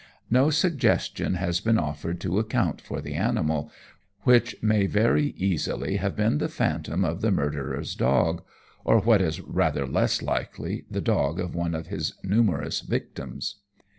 No 0.31 0.49
suggestion 0.49 1.35
has 1.35 1.59
been 1.61 1.77
offered 1.77 2.19
to 2.21 2.39
account 2.39 2.81
for 2.81 3.01
the 3.01 3.13
animal, 3.13 3.69
which 4.21 4.55
may 4.59 4.87
very 4.87 5.35
easily 5.37 5.97
have 5.97 6.15
been 6.15 6.39
the 6.39 6.49
phantom 6.49 7.05
of 7.05 7.21
the 7.21 7.29
murderer's 7.29 7.93
dog, 7.93 8.41
or, 8.83 8.99
what 8.99 9.21
is 9.21 9.41
rather 9.41 9.85
less 9.85 10.23
likely, 10.23 10.85
the 10.89 11.01
dog 11.01 11.39
of 11.39 11.53
one 11.53 11.75
of 11.75 11.85
his 11.89 12.15
numerous 12.23 12.79
victims. 12.81 13.57